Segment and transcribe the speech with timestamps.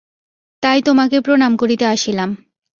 [0.63, 2.29] তাই তোমাকে প্রণাম করিতে আসিলাম।